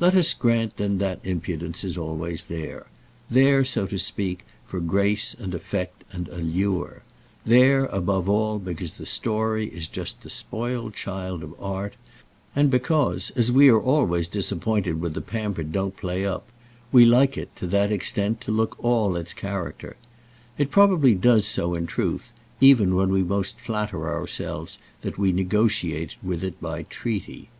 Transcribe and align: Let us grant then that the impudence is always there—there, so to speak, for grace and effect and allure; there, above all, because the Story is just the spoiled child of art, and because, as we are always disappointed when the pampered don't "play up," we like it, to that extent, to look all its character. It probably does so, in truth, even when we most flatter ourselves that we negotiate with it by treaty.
Let 0.00 0.16
us 0.16 0.34
grant 0.34 0.78
then 0.78 0.98
that 0.98 1.22
the 1.22 1.30
impudence 1.30 1.84
is 1.84 1.96
always 1.96 2.46
there—there, 2.46 3.64
so 3.64 3.86
to 3.86 3.98
speak, 4.00 4.40
for 4.66 4.80
grace 4.80 5.32
and 5.32 5.54
effect 5.54 6.02
and 6.10 6.26
allure; 6.26 7.04
there, 7.46 7.84
above 7.84 8.28
all, 8.28 8.58
because 8.58 8.98
the 8.98 9.06
Story 9.06 9.68
is 9.68 9.86
just 9.86 10.22
the 10.22 10.28
spoiled 10.28 10.94
child 10.94 11.44
of 11.44 11.54
art, 11.60 11.94
and 12.56 12.68
because, 12.68 13.30
as 13.36 13.52
we 13.52 13.68
are 13.68 13.78
always 13.80 14.26
disappointed 14.26 15.00
when 15.00 15.12
the 15.12 15.20
pampered 15.20 15.70
don't 15.70 15.96
"play 15.96 16.26
up," 16.26 16.48
we 16.90 17.04
like 17.04 17.38
it, 17.38 17.54
to 17.54 17.68
that 17.68 17.92
extent, 17.92 18.40
to 18.40 18.50
look 18.50 18.74
all 18.82 19.14
its 19.14 19.32
character. 19.32 19.96
It 20.58 20.72
probably 20.72 21.14
does 21.14 21.46
so, 21.46 21.74
in 21.74 21.86
truth, 21.86 22.32
even 22.60 22.96
when 22.96 23.10
we 23.10 23.22
most 23.22 23.60
flatter 23.60 24.08
ourselves 24.08 24.80
that 25.02 25.16
we 25.16 25.30
negotiate 25.30 26.16
with 26.24 26.42
it 26.42 26.60
by 26.60 26.82
treaty. 26.82 27.50